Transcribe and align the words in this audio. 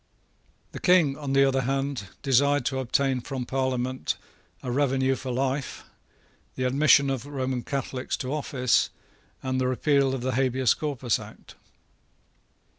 The 0.71 0.79
King, 0.79 1.15
on 1.15 1.33
the 1.33 1.45
other 1.47 1.61
hand, 1.61 2.07
desired 2.23 2.65
to 2.65 2.79
obtain 2.79 3.21
from 3.21 3.43
the 3.43 3.45
Parliament 3.45 4.15
a 4.63 4.71
revenue 4.71 5.13
for 5.13 5.29
life, 5.29 5.83
the 6.55 6.63
admission 6.63 7.11
of 7.11 7.27
Roman 7.27 7.61
Catholics 7.61 8.17
to 8.17 8.33
office, 8.33 8.89
and 9.43 9.61
the 9.61 9.67
repeal 9.67 10.15
of 10.15 10.21
the 10.21 10.31
Habeas 10.31 10.73
Corpus 10.73 11.19
Act. 11.19 11.53